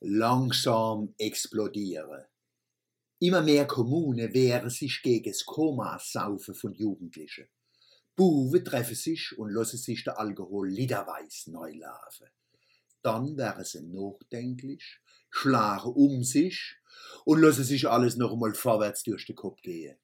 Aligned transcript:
langsam 0.00 1.14
explodieren. 1.18 2.24
Immer 3.18 3.42
mehr 3.42 3.66
Kommunen 3.66 4.32
wehren 4.32 4.70
sich 4.70 5.02
gegen 5.02 5.30
das 5.30 5.44
Komasaufen 5.44 6.54
von 6.54 6.72
Jugendlichen. 6.72 7.48
Buben 8.16 8.64
treffen 8.64 8.96
sich 8.96 9.36
und 9.36 9.50
lassen 9.50 9.76
sich 9.76 10.04
der 10.04 10.18
Alkohol 10.18 10.70
literweise 10.70 11.52
neu 11.52 11.72
laufen. 11.72 12.28
Dann 13.02 13.36
wären 13.36 13.64
sie 13.64 13.82
nachdenklich, 13.82 15.00
schlagen 15.30 15.92
um 15.92 16.22
sich 16.24 16.76
und 17.24 17.40
lassen 17.40 17.64
sich 17.64 17.88
alles 17.88 18.16
noch 18.16 18.32
einmal 18.32 18.54
vorwärts 18.54 19.02
durch 19.02 19.26
den 19.26 19.36
Kopf 19.36 19.60
gehen. 19.62 19.96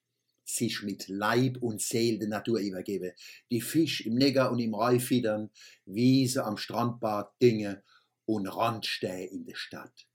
Sich 0.45 0.81
mit 0.83 1.07
Leib 1.09 1.57
und 1.61 1.81
Seele 1.81 2.19
der 2.19 2.29
Natur 2.29 2.59
übergeben, 2.59 3.11
die 3.51 3.61
Fisch 3.61 4.05
im 4.05 4.15
Neger 4.15 4.51
und 4.51 4.59
im 4.59 4.75
Rai 4.75 4.99
fiedern, 4.99 5.49
Wiese 5.85 6.45
am 6.45 6.55
Strandbad 6.55 7.33
dingen 7.41 7.81
und 8.27 8.47
Randstehen 8.47 9.31
in 9.31 9.45
der 9.45 9.55
Stadt. 9.55 10.05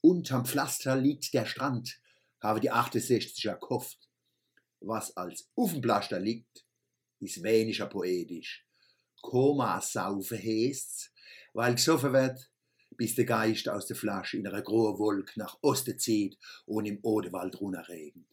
Unterm 0.00 0.46
Pflaster 0.46 0.96
liegt 0.96 1.34
der 1.34 1.44
Strand, 1.44 2.00
habe 2.40 2.60
die 2.60 2.72
68er 2.72 3.54
gekauft. 3.54 3.98
Was 4.80 5.16
als 5.16 5.50
Uffenplaster 5.56 6.20
liegt, 6.20 6.64
ist 7.18 7.42
weniger 7.42 7.86
poetisch. 7.86 8.64
Koma 9.20 9.80
saufen 9.80 10.38
heißt's, 10.38 11.10
weil 11.52 11.74
gesoffen 11.74 12.12
wird, 12.12 12.48
bis 12.96 13.16
der 13.16 13.24
Geist 13.24 13.68
aus 13.68 13.86
der 13.86 13.96
Flasche 13.96 14.38
in 14.38 14.46
einer 14.46 14.62
großen 14.62 14.98
Wolke 15.00 15.32
nach 15.36 15.58
Osten 15.60 15.98
zieht 15.98 16.38
und 16.64 16.86
im 16.86 17.00
Odewald 17.02 17.60
runterregnet. 17.60 18.28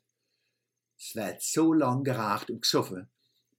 Es 0.99 1.15
wird 1.15 1.41
so 1.41 1.73
lang 1.73 2.03
geracht 2.03 2.51
und 2.51 2.61
gesoffen, 2.61 3.09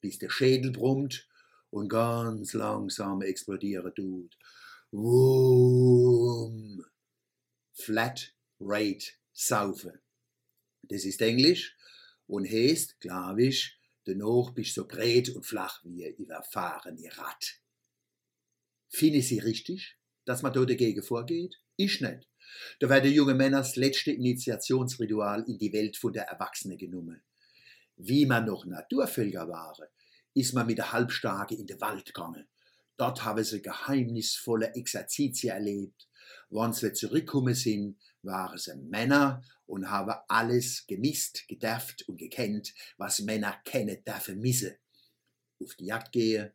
bis 0.00 0.18
der 0.18 0.30
Schädel 0.30 0.70
brummt 0.70 1.28
und 1.70 1.88
ganz 1.88 2.52
langsam 2.52 3.20
explodieren 3.22 3.92
tut. 3.94 4.38
Wum. 4.92 6.84
Flat 7.72 8.34
Rate 8.60 9.12
Saufen. 9.32 10.00
Das 10.82 11.04
ist 11.04 11.20
Englisch 11.20 11.76
und 12.26 12.48
heißt, 12.48 13.00
glaube 13.00 13.44
ich, 13.44 13.78
danach 14.04 14.52
bist 14.52 14.76
du 14.76 14.82
so 14.82 14.88
breit 14.88 15.28
und 15.30 15.44
flach 15.44 15.84
wie 15.84 16.06
ein 16.06 16.14
überfahrene 16.14 17.16
Rad. 17.18 17.60
Finde 18.88 19.22
sie 19.22 19.40
richtig, 19.40 19.98
dass 20.24 20.42
man 20.42 20.52
da 20.52 20.64
dagegen 20.64 21.02
vorgeht? 21.02 21.60
Ich 21.76 22.00
nicht. 22.00 22.28
Da 22.80 22.88
werden 22.88 23.12
junge 23.12 23.34
Männer 23.34 23.58
das 23.58 23.76
letzte 23.76 24.12
Initiationsritual 24.12 25.44
in 25.48 25.58
die 25.58 25.72
Welt 25.72 25.96
von 25.96 26.12
der 26.12 26.24
Erwachsenen 26.24 26.78
genommen. 26.78 27.22
Wie 27.96 28.26
man 28.26 28.44
noch 28.44 28.64
Naturvölker 28.64 29.48
waren, 29.48 29.88
ist 30.34 30.54
man 30.54 30.66
mit 30.66 30.78
der 30.78 30.92
Halbstarke 30.92 31.54
in 31.54 31.66
den 31.66 31.80
Wald 31.80 32.06
gegangen. 32.06 32.46
Dort 32.96 33.24
haben 33.24 33.44
sie 33.44 33.62
geheimnisvolle 33.62 34.74
Exerzitien 34.74 35.52
erlebt. 35.52 36.08
Wenn 36.50 36.72
sie 36.72 36.92
zurückgekommen 36.92 37.54
sind, 37.54 37.98
waren 38.22 38.58
sie 38.58 38.76
Männer 38.76 39.42
und 39.66 39.90
haben 39.90 40.14
alles 40.28 40.86
gemisst, 40.86 41.46
gedärft 41.48 42.08
und 42.08 42.18
gekannt, 42.18 42.74
was 42.96 43.20
Männer 43.20 43.60
kennen 43.64 44.02
dürfen 44.04 44.40
missen. 44.40 44.76
Auf 45.62 45.74
die 45.74 45.86
Jagd 45.86 46.12
gehen, 46.12 46.52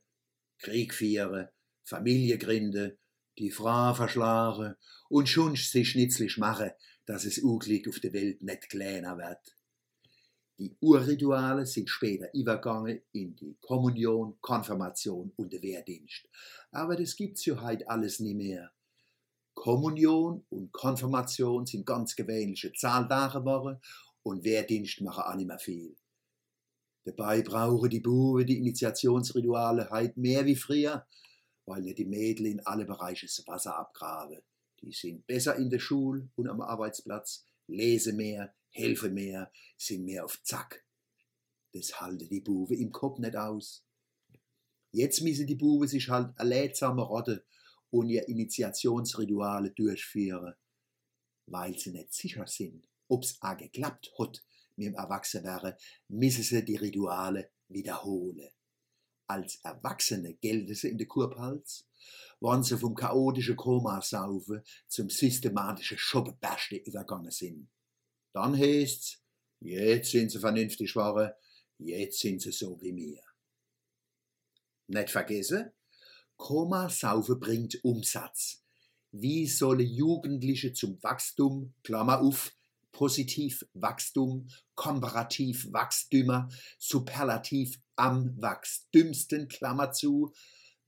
Krieg 0.59 0.93
führen, 0.93 1.49
Familie 1.83 2.37
gründen, 2.37 2.97
die 3.37 3.51
Frau 3.51 3.93
verschlagen 3.93 4.75
und 5.09 5.29
schon 5.29 5.55
sich 5.55 5.95
nützlich 5.95 6.37
machen, 6.37 6.71
dass 7.05 7.25
es 7.25 7.39
Unglück 7.39 7.87
auf 7.87 7.99
der 7.99 8.13
Welt 8.13 8.41
nicht 8.41 8.69
kleiner 8.69 9.17
wird. 9.17 9.55
Die 10.61 10.77
Urrituale 10.79 11.65
sind 11.65 11.89
später 11.89 12.31
übergegangen 12.35 13.01
in 13.13 13.35
die 13.35 13.57
Kommunion, 13.61 14.39
Konfirmation 14.41 15.31
und 15.35 15.51
den 15.51 15.63
Wehrdienst. 15.63 16.29
Aber 16.71 16.95
das 16.95 17.15
gibt's 17.15 17.45
ja 17.45 17.59
heute 17.59 17.89
alles 17.89 18.19
nicht 18.19 18.35
mehr. 18.35 18.71
Kommunion 19.55 20.45
und 20.49 20.71
Konfirmation 20.71 21.65
sind 21.65 21.83
ganz 21.87 22.15
gewöhnliche 22.15 22.71
Zahltage 22.73 23.39
geworden 23.39 23.81
und 24.21 24.43
Wehrdienst 24.43 25.01
machen 25.01 25.23
auch 25.23 25.33
nicht 25.33 25.47
mehr 25.47 25.57
viel. 25.57 25.95
Dabei 27.05 27.41
brauchen 27.41 27.89
die 27.89 27.99
Buben 27.99 28.45
die 28.45 28.59
Initiationsrituale 28.59 29.89
heute 29.89 30.19
mehr 30.19 30.45
wie 30.45 30.55
früher, 30.55 31.07
weil 31.65 31.91
die 31.95 32.05
Mädel 32.05 32.45
in 32.45 32.63
alle 32.67 32.85
Bereiche 32.85 33.25
das 33.25 33.43
Wasser 33.47 33.79
abgraben. 33.79 34.37
Die 34.79 34.91
sind 34.91 35.25
besser 35.25 35.55
in 35.55 35.71
der 35.71 35.79
Schule 35.79 36.29
und 36.35 36.47
am 36.47 36.61
Arbeitsplatz, 36.61 37.47
lesen 37.65 38.17
mehr, 38.17 38.53
helfen 38.71 39.13
mehr, 39.13 39.51
sind 39.77 40.05
mehr 40.05 40.25
auf 40.25 40.41
Zack. 40.43 40.83
Das 41.73 42.01
halte 42.01 42.27
die 42.27 42.41
Buben 42.41 42.77
im 42.77 42.91
Kopf 42.91 43.19
nicht 43.19 43.35
aus. 43.35 43.85
Jetzt 44.91 45.21
müssen 45.21 45.47
die 45.47 45.55
Buben 45.55 45.87
sich 45.87 46.09
halt 46.09 46.37
erlädsamer 46.37 47.03
rotten 47.03 47.41
und 47.91 48.09
ihr 48.09 48.27
Initiationsrituale 48.27 49.71
durchführen, 49.71 50.55
weil 51.45 51.77
sie 51.77 51.91
nicht 51.91 52.13
sicher 52.13 52.47
sind, 52.47 52.83
ob's 53.07 53.37
auch 53.41 53.57
geklappt 53.57 54.11
hat 54.19 54.43
mit 54.75 54.87
dem 54.87 54.95
Erwachsenwerden, 54.95 55.75
müssen 56.07 56.43
sie 56.43 56.65
die 56.65 56.75
Rituale 56.75 57.51
wiederholen. 57.67 58.49
Als 59.27 59.55
Erwachsene 59.63 60.33
gelten 60.33 60.73
sie 60.73 60.89
in 60.89 60.97
der 60.97 61.07
Kurpals, 61.07 61.87
wann 62.41 62.63
sie 62.63 62.77
vom 62.77 62.95
chaotischen 62.95 63.55
Komasaufen 63.55 64.61
zum 64.87 65.09
systematischen 65.09 65.97
Schoppenberste 65.97 66.75
übergangen 66.77 67.31
sind. 67.31 67.69
Dann 68.33 68.57
heißt's, 68.57 69.21
jetzt 69.59 70.11
sind 70.11 70.31
sie 70.31 70.39
vernünftig 70.39 70.93
geworden, 70.93 71.31
jetzt 71.77 72.19
sind 72.19 72.41
sie 72.41 72.51
so 72.51 72.79
wie 72.81 72.93
mir. 72.93 73.21
Nicht 74.87 75.09
vergessen, 75.09 75.71
Komasaufen 76.37 77.39
bringt 77.39 77.83
Umsatz. 77.83 78.63
Wie 79.11 79.47
sollen 79.47 79.87
Jugendliche 79.87 80.73
zum 80.73 81.01
Wachstum, 81.03 81.73
Klammer 81.83 82.21
auf, 82.21 82.51
positiv 82.91 83.65
Wachstum, 83.73 84.47
komparativ 84.75 85.71
Wachstümer, 85.71 86.49
superlativ 86.77 87.79
am 87.95 88.41
Wachstümsten, 88.41 89.47
Klammer 89.47 89.91
zu, 89.91 90.33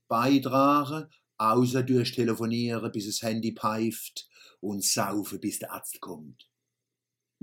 beitragen, 0.08 1.08
außer 1.36 1.82
durch 1.82 2.12
Telefonieren, 2.12 2.90
bis 2.92 3.06
das 3.06 3.22
Handy 3.22 3.52
pfeift 3.52 4.28
und 4.60 4.84
saufen, 4.84 5.40
bis 5.40 5.58
der 5.58 5.72
Arzt 5.72 6.00
kommt. 6.00 6.48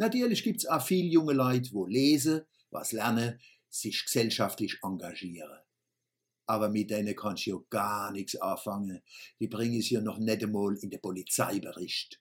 Natürlich 0.01 0.44
gibt's 0.44 0.66
auch 0.66 0.81
viel 0.81 1.13
junge 1.13 1.34
Leute, 1.34 1.72
wo 1.73 1.85
lesen, 1.85 2.41
was 2.72 2.91
lernen, 2.91 3.39
sich 3.69 4.03
gesellschaftlich 4.03 4.79
engagieren. 4.81 5.59
Aber 6.47 6.69
mit 6.69 6.89
denen 6.89 7.16
kannst 7.16 7.45
du 7.45 7.51
ja 7.51 7.57
gar 7.69 8.12
nichts 8.12 8.35
anfangen. 8.35 9.03
Die 9.39 9.47
bringen 9.47 9.79
es 9.79 9.91
ja 9.91 10.01
noch 10.01 10.17
nicht 10.17 10.41
einmal 10.41 10.75
in 10.78 10.89
den 10.89 11.00
Polizeibericht. 11.00 12.19